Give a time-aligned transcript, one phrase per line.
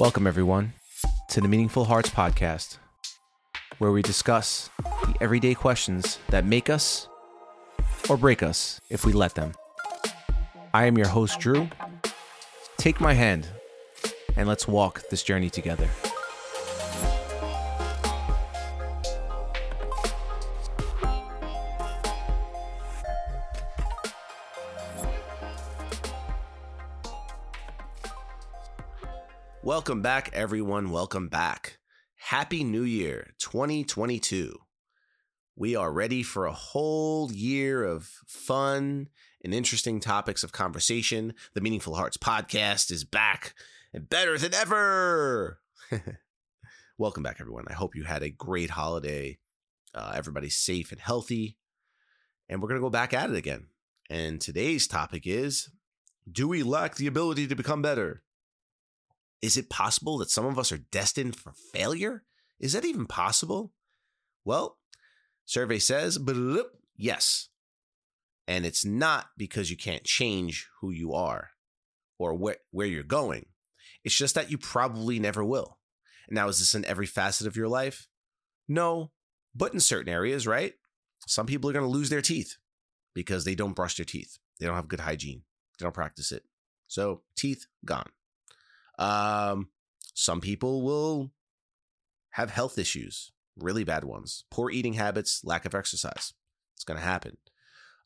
[0.00, 0.72] Welcome, everyone,
[1.28, 2.78] to the Meaningful Hearts podcast,
[3.76, 7.06] where we discuss the everyday questions that make us
[8.08, 9.52] or break us if we let them.
[10.72, 11.68] I am your host, Drew.
[12.78, 13.46] Take my hand
[14.36, 15.90] and let's walk this journey together.
[29.62, 30.88] Welcome back, everyone.
[30.90, 31.80] Welcome back.
[32.16, 34.56] Happy New Year 2022.
[35.54, 39.10] We are ready for a whole year of fun
[39.44, 41.34] and interesting topics of conversation.
[41.52, 43.54] The Meaningful Hearts podcast is back
[43.92, 45.60] and better than ever.
[46.98, 47.66] Welcome back, everyone.
[47.68, 49.36] I hope you had a great holiday.
[49.94, 51.58] Uh, everybody's safe and healthy.
[52.48, 53.66] And we're going to go back at it again.
[54.08, 55.68] And today's topic is
[56.32, 58.22] Do we lack the ability to become better?
[59.42, 62.24] Is it possible that some of us are destined for failure?
[62.58, 63.72] Is that even possible?
[64.44, 64.78] Well,
[65.46, 66.18] survey says,
[66.96, 67.48] yes.
[68.46, 71.50] And it's not because you can't change who you are
[72.18, 73.46] or where, where you're going.
[74.04, 75.78] It's just that you probably never will.
[76.28, 78.08] Now, is this in every facet of your life?
[78.68, 79.10] No,
[79.54, 80.74] but in certain areas, right?
[81.26, 82.56] Some people are going to lose their teeth
[83.14, 84.38] because they don't brush their teeth.
[84.58, 85.42] They don't have good hygiene.
[85.78, 86.44] They don't practice it.
[86.86, 88.10] So, teeth gone.
[89.00, 89.70] Um,
[90.14, 91.32] some people will
[92.30, 96.34] have health issues, really bad ones, poor eating habits, lack of exercise.
[96.76, 97.38] It's going to happen.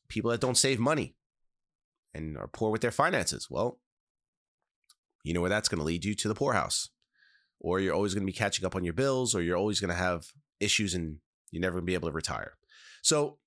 [0.09, 1.17] People that don't save money
[2.15, 3.48] and are poor with their finances.
[3.50, 3.81] Well,
[5.25, 6.91] you know where that's going to lead you to the poorhouse.
[7.61, 9.91] Or you're always going to be catching up on your bills, or you're always going
[9.91, 10.27] to have
[10.61, 11.17] issues and
[11.50, 12.55] you're never going to be able to retire.
[13.03, 13.39] So,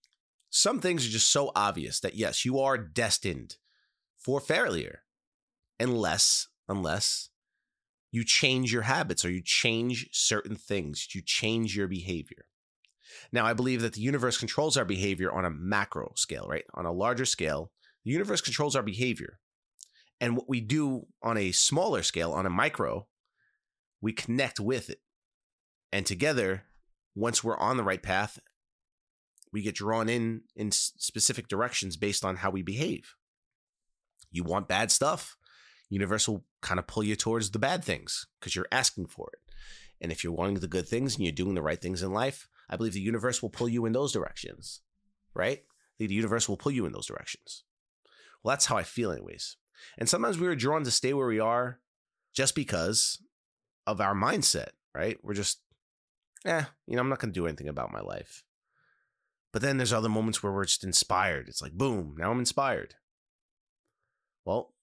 [0.49, 3.57] some things are just so obvious that yes, you are destined
[4.17, 5.03] for failure
[5.79, 7.29] unless unless
[8.11, 12.45] you change your habits or you change certain things, you change your behavior.
[13.31, 16.65] Now, I believe that the universe controls our behavior on a macro scale, right?
[16.73, 17.71] On a larger scale,
[18.05, 19.39] the universe controls our behavior.
[20.19, 23.07] And what we do on a smaller scale, on a micro,
[24.01, 25.01] we connect with it.
[25.91, 26.63] And together,
[27.15, 28.39] once we're on the right path,
[29.51, 33.15] we get drawn in in specific directions based on how we behave.
[34.31, 35.37] You want bad stuff?
[35.89, 39.39] Universe will kind of pull you towards the bad things because you're asking for it.
[40.01, 42.49] And if you're wanting the good things and you're doing the right things in life,
[42.69, 44.81] I believe the universe will pull you in those directions,
[45.33, 45.63] right?
[45.97, 47.63] The universe will pull you in those directions.
[48.43, 49.55] Well, that's how I feel, anyways.
[49.97, 51.79] And sometimes we are drawn to stay where we are
[52.33, 53.21] just because
[53.87, 55.17] of our mindset, right?
[55.23, 55.61] We're just,
[56.45, 58.43] eh, you know, I'm not going to do anything about my life.
[59.53, 61.47] But then there's other moments where we're just inspired.
[61.47, 62.95] It's like, boom, now I'm inspired.
[64.45, 64.73] Well,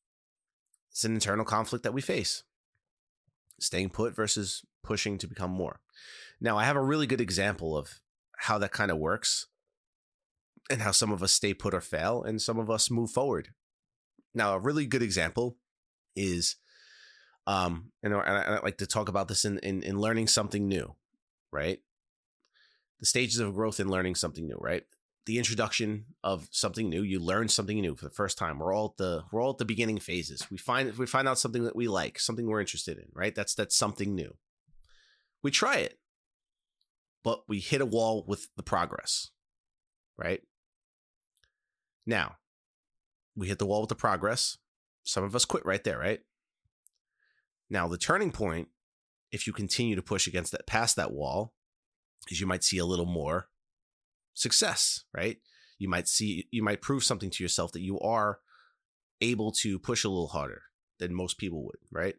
[0.94, 2.44] it's an internal conflict that we face
[3.58, 5.80] staying put versus pushing to become more.
[6.40, 8.00] Now, I have a really good example of
[8.38, 9.48] how that kind of works
[10.70, 13.48] and how some of us stay put or fail and some of us move forward.
[14.34, 15.56] Now, a really good example
[16.14, 16.56] is,
[17.48, 20.68] um, and I, and I like to talk about this in, in, in learning something
[20.68, 20.94] new,
[21.52, 21.80] right?
[23.00, 24.84] The stages of growth in learning something new, right?
[25.26, 27.02] The introduction of something new.
[27.02, 28.58] You learn something new for the first time.
[28.58, 30.50] We're all at the we're all at the beginning phases.
[30.50, 33.34] We find we find out something that we like, something we're interested in, right?
[33.34, 34.36] That's that's something new.
[35.42, 35.98] We try it,
[37.22, 39.30] but we hit a wall with the progress,
[40.16, 40.42] right?
[42.06, 42.36] Now,
[43.34, 44.58] we hit the wall with the progress.
[45.04, 46.20] Some of us quit right there, right?
[47.70, 48.68] Now, the turning point,
[49.32, 51.54] if you continue to push against that past that wall,
[52.30, 53.48] is you might see a little more
[54.34, 55.38] success, right?
[55.78, 58.38] You might see, you might prove something to yourself that you are
[59.20, 60.62] able to push a little harder
[60.98, 62.14] than most people would, right?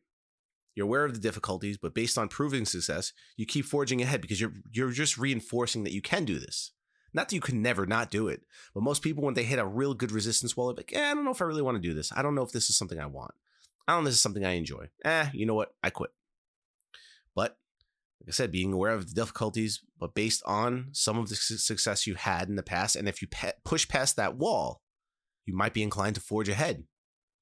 [0.76, 4.42] You're aware of the difficulties, but based on proving success, you keep forging ahead because
[4.42, 6.72] you're you're just reinforcing that you can do this.
[7.14, 8.42] Not that you can never not do it,
[8.74, 11.14] but most people when they hit a real good resistance wall, they're like, eh, I
[11.14, 12.12] don't know if I really want to do this.
[12.14, 13.32] I don't know if this is something I want.
[13.88, 14.90] I don't know if this is something I enjoy.
[15.06, 15.74] Eh, you know what?
[15.82, 16.12] I quit.
[18.26, 22.08] Like I said, being aware of the difficulties, but based on some of the success
[22.08, 22.96] you had in the past.
[22.96, 24.82] And if you pe- push past that wall,
[25.46, 26.86] you might be inclined to forge ahead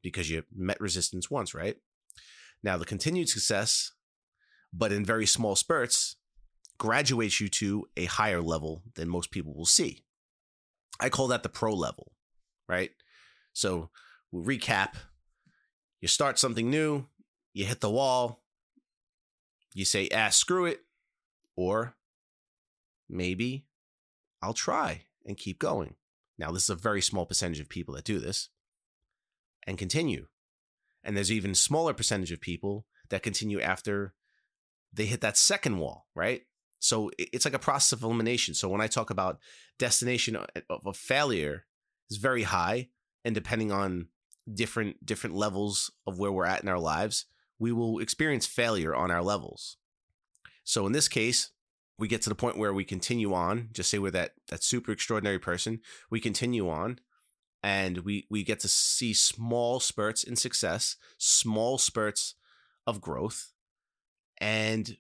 [0.02, 1.78] because you met resistance once, right?
[2.62, 3.94] Now, the continued success,
[4.74, 6.18] but in very small spurts,
[6.78, 10.04] graduates you to a higher level than most people will see.
[11.00, 12.12] I call that the pro level,
[12.68, 12.92] right?
[13.54, 13.90] So
[14.32, 14.96] we'll recap.
[16.02, 17.06] You start something new,
[17.54, 18.43] you hit the wall,
[19.74, 20.82] you say, ah, screw it.
[21.56, 21.96] Or
[23.10, 23.66] maybe
[24.42, 25.96] I'll try and keep going.
[26.38, 28.50] Now, this is a very small percentage of people that do this
[29.66, 30.28] and continue.
[31.04, 34.14] And there's even smaller percentage of people that continue after
[34.92, 36.44] they hit that second wall, right?
[36.80, 38.54] So it's like a process of elimination.
[38.54, 39.40] So when I talk about
[39.80, 40.38] destination
[40.70, 41.66] of failure
[42.10, 42.90] is very high,
[43.24, 44.08] and depending on
[44.54, 47.26] different different levels of where we're at in our lives,
[47.64, 49.78] we will experience failure on our levels.
[50.66, 51.52] So in this case,
[51.98, 53.70] we get to the point where we continue on.
[53.72, 55.80] Just say we're that that super extraordinary person.
[56.12, 57.00] We continue on,
[57.64, 62.36] and we we get to see small spurts in success, small spurts
[62.86, 63.54] of growth,
[64.42, 64.98] and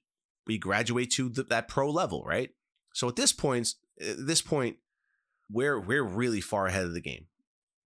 [0.48, 2.52] we graduate to the, that pro level, right?
[2.94, 4.78] So at this point, at this point,
[5.52, 7.26] we're we're really far ahead of the game.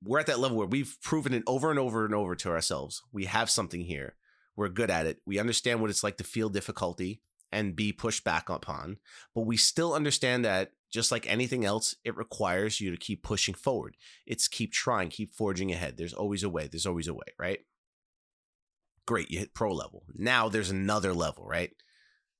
[0.04, 3.02] We're at that level where we've proven it over and over and over to ourselves.
[3.12, 4.14] We have something here.
[4.57, 5.19] We're good at it.
[5.25, 7.21] We understand what it's like to feel difficulty
[7.51, 8.98] and be pushed back upon,
[9.33, 13.54] but we still understand that just like anything else, it requires you to keep pushing
[13.54, 13.95] forward.
[14.25, 15.98] It's keep trying, keep forging ahead.
[15.98, 16.68] There's always a way.
[16.68, 17.59] There's always a way, right?
[19.06, 20.04] Great, you hit pro level.
[20.13, 21.71] Now there's another level, right?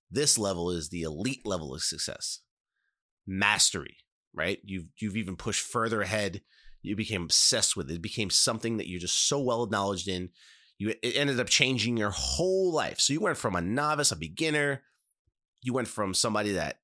[0.10, 2.40] This level is the elite level of success.
[3.26, 3.98] Mastery,
[4.34, 4.60] right?
[4.64, 6.42] You've you've even pushed further ahead.
[6.82, 7.96] You became obsessed with it.
[7.96, 10.30] It became something that you're just so well acknowledged in.
[10.78, 13.00] You it ended up changing your whole life.
[13.00, 14.84] So you went from a novice, a beginner,
[15.62, 16.80] you went from somebody that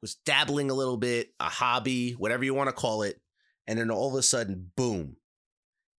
[0.00, 3.20] was dabbling a little bit, a hobby, whatever you want to call it,
[3.66, 5.16] and then all of a sudden, boom,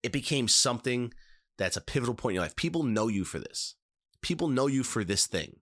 [0.03, 1.13] it became something
[1.57, 2.55] that's a pivotal point in your life.
[2.55, 3.75] People know you for this.
[4.21, 5.57] People know you for this thing.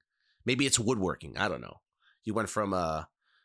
[0.45, 1.38] Maybe it's woodworking.
[1.38, 1.81] I don't know.
[2.24, 3.04] You went from uh,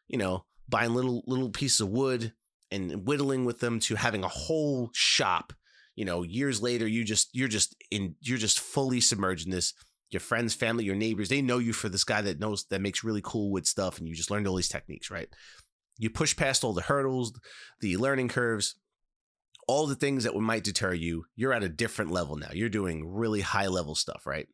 [0.09, 2.33] you know, buying little little pieces of wood
[2.71, 5.53] and whittling with them to having a whole shop.
[5.97, 9.75] You know, years later, you just you're just in you're just fully submerged in this.
[10.11, 13.03] Your friends, family, your neighbors, they know you for this guy that knows that makes
[13.03, 15.29] really cool wood stuff, and you just learned all these techniques, right?
[15.99, 17.33] You push past all the hurdles,
[17.81, 18.77] the learning curves,
[19.67, 21.25] all the things that might deter you.
[21.35, 22.51] You're at a different level now.
[22.53, 24.47] You're doing really high level stuff, right?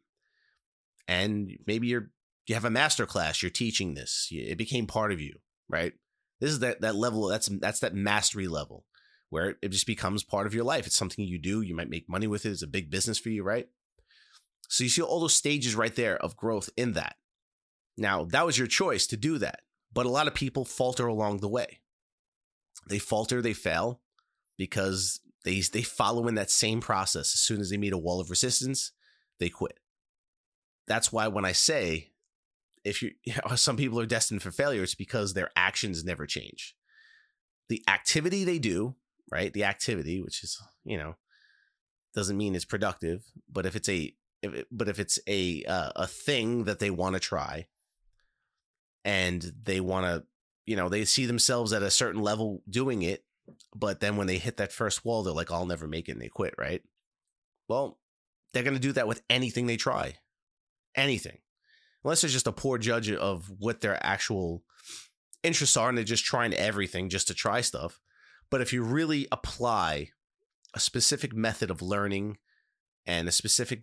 [1.06, 2.12] And maybe you're
[2.46, 5.34] you have a master class you're teaching this it became part of you
[5.68, 5.92] right
[6.40, 8.84] this is that that level that's that's that mastery level
[9.32, 10.86] where it just becomes part of your life.
[10.86, 11.62] It's something you do.
[11.62, 12.50] You might make money with it.
[12.50, 13.66] It's a big business for you right?
[14.68, 17.16] So you see all those stages right there of growth in that.
[17.96, 19.60] Now that was your choice to do that
[19.94, 21.80] but a lot of people falter along the way.
[22.88, 24.00] They falter they fail
[24.58, 27.32] because they they follow in that same process.
[27.34, 28.92] As soon as they meet a wall of resistance
[29.38, 29.78] they quit.
[30.86, 32.12] That's why when i say
[32.84, 36.26] if you, you know, some people are destined for failure, it's because their actions never
[36.26, 36.74] change.
[37.68, 38.96] The activity they do,
[39.32, 39.52] right?
[39.52, 41.16] The activity, which is, you know,
[42.14, 45.92] doesn't mean it's productive, but if it's a, if it, but if it's a uh,
[45.96, 47.66] a thing that they want to try,
[49.04, 50.24] and they want to,
[50.66, 53.24] you know, they see themselves at a certain level doing it,
[53.74, 56.20] but then when they hit that first wall, they're like, "I'll never make it," and
[56.20, 56.82] they quit, right?
[57.68, 57.98] Well,
[58.52, 60.16] they're going to do that with anything they try,
[60.94, 61.38] anything
[62.04, 64.62] unless they're just a poor judge of what their actual
[65.42, 68.00] interests are and they're just trying everything just to try stuff.
[68.50, 70.10] But if you really apply
[70.74, 72.38] a specific method of learning
[73.06, 73.82] and a specific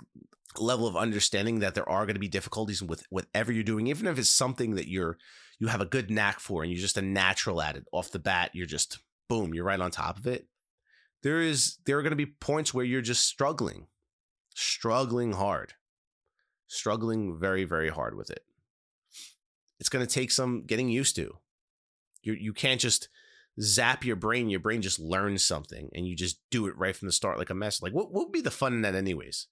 [0.58, 4.08] level of understanding that there are going to be difficulties with whatever you're doing, even
[4.08, 5.18] if it's something that you're
[5.60, 8.20] you have a good knack for and you're just a natural at it off the
[8.20, 10.48] bat, you're just boom, you're right on top of it.
[11.22, 13.88] There is there are going to be points where you're just struggling,
[14.56, 15.74] struggling hard
[16.70, 18.44] struggling very, very hard with it.
[19.80, 21.38] It's going to take some getting used to.
[22.22, 23.10] You you can't just
[23.62, 24.50] zap your brain.
[24.50, 27.50] Your brain just learns something, and you just do it right from the start like
[27.50, 27.82] a mess.
[27.82, 29.48] Like what what would be the fun in that, anyways?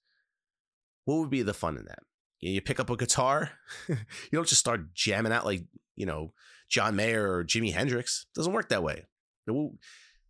[1.04, 2.00] What would be the fun in that?
[2.40, 3.52] You pick up a guitar.
[3.88, 3.96] you
[4.32, 5.64] don't just start jamming out like
[5.96, 6.32] you know
[6.68, 8.26] John Mayer or Jimi Hendrix.
[8.30, 9.06] It doesn't work that way.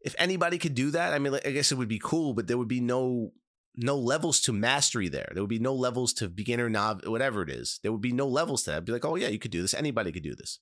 [0.01, 2.59] If anybody could do that, I mean, I guess it would be cool, but there
[2.59, 3.33] would be no
[3.77, 5.31] no levels to mastery there.
[5.33, 7.79] There would be no levels to beginner, nov, whatever it is.
[7.83, 8.77] There would be no levels to that.
[8.77, 9.75] It'd be like, oh yeah, you could do this.
[9.75, 10.59] Anybody could do this.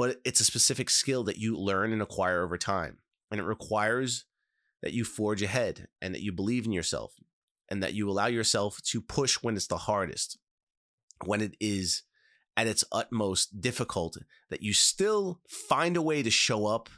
[0.00, 4.24] But it's a specific skill that you learn and acquire over time, and it requires
[4.80, 7.12] that you forge ahead and that you believe in yourself
[7.68, 10.38] and that you allow yourself to push when it's the hardest,
[11.26, 12.04] when it is
[12.56, 14.16] at its utmost difficult,
[14.48, 16.88] that you still find a way to show up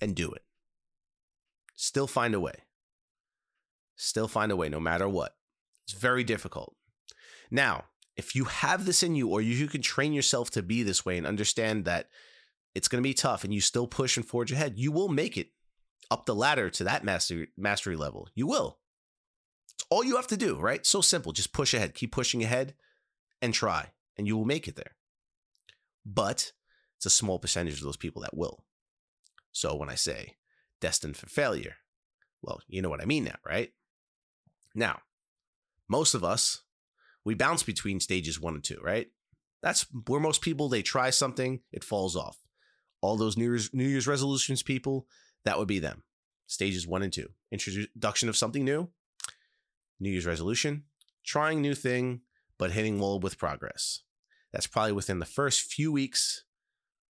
[0.00, 0.42] and do it.
[1.74, 2.62] Still find a way.
[3.96, 5.36] Still find a way no matter what.
[5.84, 6.74] It's very difficult.
[7.50, 7.84] Now,
[8.16, 11.18] if you have this in you, or you can train yourself to be this way
[11.18, 12.08] and understand that
[12.76, 15.36] it's going to be tough and you still push and forge ahead, you will make
[15.36, 15.48] it
[16.10, 18.28] up the ladder to that mastery, mastery level.
[18.34, 18.78] You will.
[19.74, 20.84] It's all you have to do, right?
[20.86, 21.32] So simple.
[21.32, 22.74] Just push ahead, keep pushing ahead
[23.40, 24.94] and try, and you will make it there.
[26.04, 26.52] But
[26.96, 28.64] it's a small percentage of those people that will.
[29.52, 30.36] So when I say
[30.80, 31.76] destined for failure,
[32.42, 33.72] well, you know what I mean now, right?
[34.74, 35.00] Now,
[35.88, 36.62] most of us,
[37.26, 39.08] We bounce between stages one and two, right?
[39.60, 42.38] That's where most people they try something, it falls off.
[43.06, 45.06] All those New Year's New Year's resolutions people,
[45.44, 46.02] that would be them.
[46.48, 47.28] Stages one and two.
[47.52, 48.88] Introduction of something new,
[50.00, 50.84] New Year's resolution,
[51.24, 52.22] trying new thing,
[52.58, 54.02] but hitting wall with progress.
[54.52, 56.44] That's probably within the first few weeks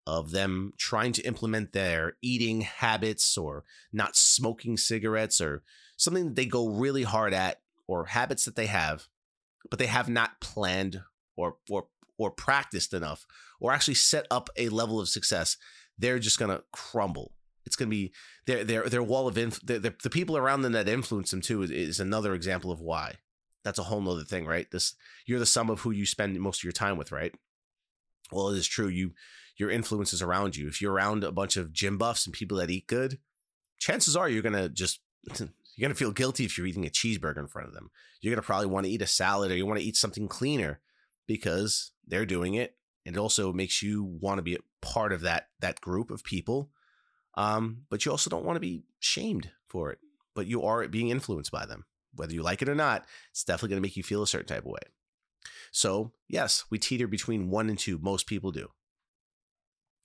[0.07, 5.63] of them trying to implement their eating habits or not smoking cigarettes or
[5.97, 9.07] something that they go really hard at or habits that they have,
[9.71, 11.03] but they have not planned
[11.37, 11.87] or or
[12.19, 13.27] or practiced enough
[13.61, 15.57] or actually set up a level of success,
[15.99, 17.33] they're just gonna crumble.
[17.67, 18.13] It's gonna be
[18.47, 21.41] their their their wall of inf- the, the, the people around them that influence them
[21.41, 23.17] too is, is another example of why.
[23.65, 24.71] That's a whole nother thing, right?
[24.71, 24.95] This
[25.27, 27.35] you're the sum of who you spend most of your time with, right?
[28.31, 28.89] Well, it is true.
[28.89, 29.13] You
[29.57, 30.67] your influences around you.
[30.69, 33.19] If you're around a bunch of gym buffs and people that eat good,
[33.79, 35.01] chances are you're gonna just
[35.39, 35.49] you're
[35.81, 37.91] gonna feel guilty if you're eating a cheeseburger in front of them.
[38.21, 40.81] You're gonna probably want to eat a salad or you want to eat something cleaner
[41.27, 42.77] because they're doing it.
[43.07, 46.25] And it also makes you want to be a part of that that group of
[46.25, 46.71] people.
[47.37, 49.99] Um, but you also don't want to be shamed for it.
[50.35, 51.85] But you are being influenced by them.
[52.15, 54.47] Whether you like it or not, it's definitely going to make you feel a certain
[54.47, 54.81] type of way.
[55.73, 57.99] So, yes, we teeter between one and two.
[57.99, 58.69] Most people do.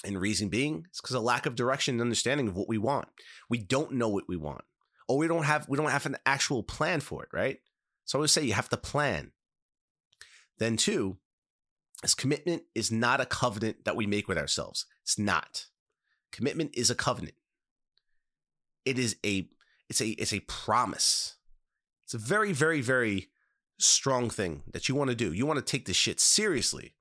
[0.04, 3.10] And reason being, it's because of lack of direction and understanding of what we want.
[3.50, 4.64] We don't know what we want,
[5.08, 7.60] or we don't have we don't have an actual plan for it, right?
[8.06, 9.32] So I always say you have to plan.
[10.58, 11.18] Then two,
[12.04, 14.86] is commitment is not a covenant that we make with ourselves.
[15.04, 15.66] It's not.
[16.32, 17.36] Commitment is a covenant.
[18.86, 19.50] It is a
[19.90, 21.36] it's a it's a promise.
[22.06, 23.30] It's a very very very
[23.80, 25.34] strong thing that you want to do.
[25.34, 26.94] You want to take this shit seriously.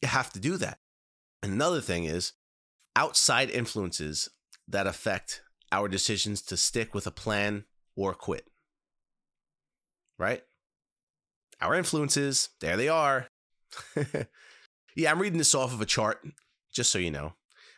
[0.00, 0.78] You have to do that.
[1.42, 2.32] Another thing is
[2.96, 4.28] outside influences
[4.68, 7.64] that affect our decisions to stick with a plan
[7.96, 8.48] or quit.
[10.18, 10.42] Right?
[11.60, 13.28] Our influences, there they are.
[14.96, 16.26] yeah, I'm reading this off of a chart,
[16.72, 17.34] just so you know.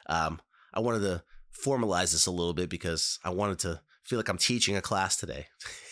[0.07, 0.41] Um,
[0.73, 1.23] I wanted to
[1.65, 5.17] formalize this a little bit because I wanted to feel like I'm teaching a class
[5.17, 5.47] today.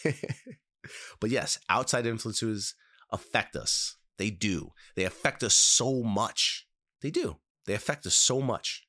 [1.21, 2.75] but yes, outside influences
[3.11, 3.97] affect us.
[4.19, 4.73] They do.
[4.97, 6.67] They affect us so much.
[7.01, 7.39] They do.
[7.67, 8.87] They affect us so much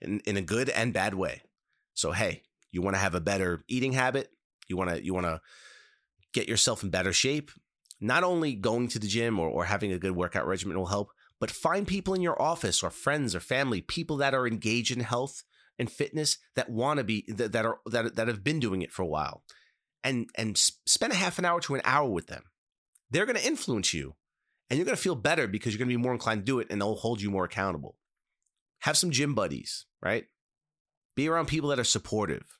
[0.00, 1.42] in, in a good and bad way.
[1.94, 4.30] So hey, you want to have a better eating habit?
[4.68, 5.40] You want to you want to
[6.32, 7.50] get yourself in better shape?
[8.00, 11.10] Not only going to the gym or, or having a good workout regimen will help,
[11.40, 15.00] but find people in your office or friends or family, people that are engaged in
[15.00, 15.42] health
[15.78, 18.92] and fitness that want to be that, that are that, that have been doing it
[18.92, 19.42] for a while.
[20.04, 22.44] And and spend a half an hour to an hour with them.
[23.10, 24.14] They're going to influence you
[24.70, 26.60] and you're going to feel better because you're going to be more inclined to do
[26.60, 27.96] it and they'll hold you more accountable.
[28.80, 30.26] Have some gym buddies right?
[31.14, 32.58] Be around people that are supportive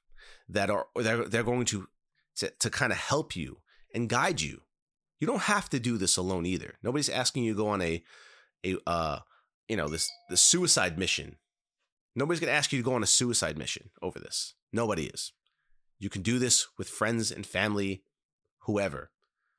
[0.49, 1.89] that are they're, they're going to
[2.37, 3.59] to, to kind of help you
[3.95, 4.63] and guide you
[5.21, 8.03] you don't have to do this alone either nobody's asking you to go on a
[8.65, 9.19] a uh
[9.69, 11.37] you know this the suicide mission
[12.19, 14.55] Nobody's going to ask you to go on a suicide mission over this.
[14.73, 15.33] Nobody is.
[16.01, 18.03] You can do this with friends and family,
[18.63, 19.13] whoever.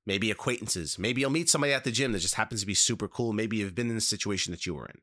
[0.05, 0.99] Maybe acquaintances.
[0.99, 3.31] Maybe you'll meet somebody at the gym that just happens to be super cool.
[3.31, 4.99] Maybe you've been in the situation that you were in.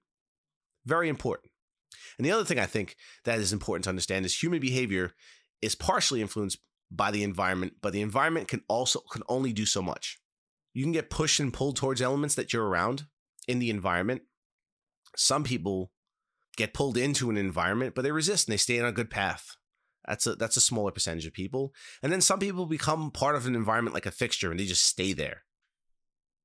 [0.84, 1.50] Very important.
[2.18, 2.94] And the other thing I think
[3.24, 5.14] that is important to understand is human behavior
[5.62, 6.58] is partially influenced
[6.90, 10.18] by the environment, but the environment can also can only do so much.
[10.76, 13.04] You can get pushed and pulled towards elements that you're around
[13.48, 14.20] in the environment.
[15.16, 15.90] Some people
[16.58, 19.56] get pulled into an environment, but they resist and they stay on a good path.
[20.06, 21.72] That's a that's a smaller percentage of people.
[22.02, 24.84] And then some people become part of an environment like a fixture and they just
[24.84, 25.44] stay there.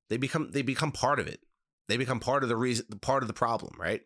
[0.10, 1.42] They become they become part of it.
[1.90, 4.00] They become part of the reason part of the problem, right?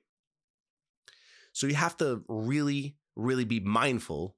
[1.54, 4.38] So you have to really really be mindful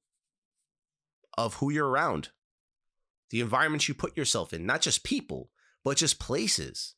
[1.38, 2.32] of who you're around.
[3.29, 5.50] The environments you put yourself in, not just people,
[5.88, 6.96] but just places.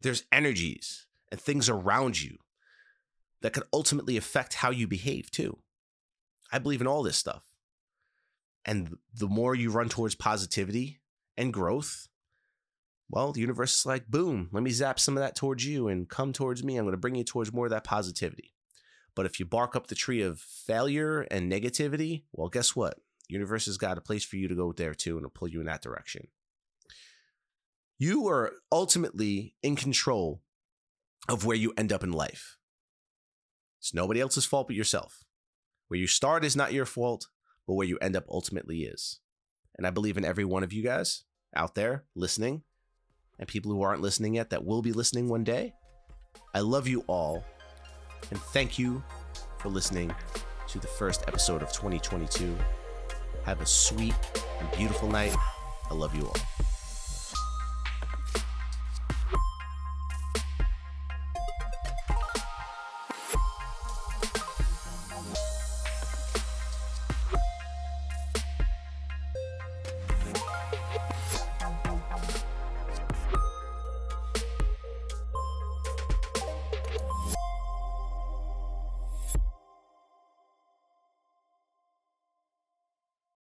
[0.00, 2.38] There's energies and things around you
[3.40, 5.58] that could ultimately affect how you behave too.
[6.50, 7.44] I believe in all this stuff.
[8.64, 10.98] And the more you run towards positivity
[11.36, 12.08] and growth,
[13.08, 16.08] well, the universe is like, boom, let me zap some of that towards you and
[16.08, 16.76] come towards me.
[16.76, 18.52] I'm going to bring you towards more of that positivity.
[19.14, 22.94] But if you bark up the tree of failure and negativity, well, guess what?
[23.28, 25.46] The universe has got a place for you to go there too, and it'll pull
[25.46, 26.26] you in that direction.
[27.98, 30.42] You are ultimately in control
[31.28, 32.58] of where you end up in life.
[33.80, 35.24] It's nobody else's fault but yourself.
[35.88, 37.28] Where you start is not your fault,
[37.66, 39.20] but where you end up ultimately is.
[39.78, 41.24] And I believe in every one of you guys
[41.54, 42.62] out there listening
[43.38, 45.72] and people who aren't listening yet that will be listening one day.
[46.54, 47.44] I love you all
[48.30, 49.02] and thank you
[49.58, 50.14] for listening
[50.68, 52.56] to the first episode of 2022.
[53.44, 54.14] Have a sweet
[54.60, 55.34] and beautiful night.
[55.90, 56.75] I love you all.